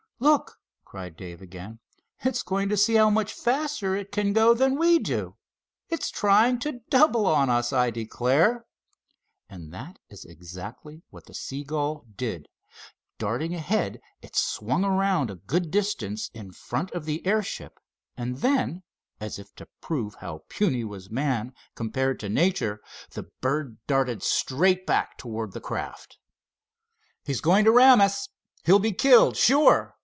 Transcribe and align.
"Look!" 0.23 0.57
cried 0.85 1.17
Dave 1.17 1.41
again. 1.41 1.79
"It's 2.19 2.43
going 2.43 2.69
to 2.69 2.77
see 2.77 2.93
how 2.93 3.09
much 3.09 3.33
faster 3.33 3.95
it 3.95 4.11
can 4.11 4.33
go 4.33 4.53
than 4.53 4.77
we 4.77 4.99
do. 4.99 5.35
It's 5.89 6.11
trying 6.11 6.59
to 6.59 6.81
double 6.91 7.25
on 7.25 7.49
us, 7.49 7.73
I 7.73 7.89
declare!" 7.89 8.67
And 9.49 9.73
that 9.73 9.97
is 10.11 10.23
exactly 10.23 11.01
what 11.09 11.25
the 11.25 11.33
seagull 11.33 12.05
did. 12.15 12.47
Darting 13.17 13.55
ahead 13.55 13.99
it 14.21 14.35
swung 14.35 14.85
around 14.85 15.31
a 15.31 15.37
good 15.37 15.71
distance 15.71 16.29
in 16.35 16.51
front 16.51 16.91
of 16.91 17.05
the 17.05 17.25
airship, 17.25 17.79
and 18.15 18.37
then, 18.37 18.83
as 19.19 19.39
if 19.39 19.55
to 19.55 19.67
prove 19.81 20.13
how 20.19 20.43
puny 20.49 20.83
was 20.83 21.09
man, 21.09 21.51
compared 21.73 22.19
to 22.19 22.29
nature, 22.29 22.79
the 23.09 23.23
bird 23.41 23.79
darted 23.87 24.21
straight 24.21 24.85
back 24.85 25.17
toward 25.17 25.53
the 25.53 25.59
craft. 25.61 26.19
"He's 27.25 27.41
going 27.41 27.65
to 27.65 27.71
ram 27.71 27.99
us—he'll 28.01 28.77
be 28.77 28.93
killed, 28.93 29.35
sure!" 29.35 29.95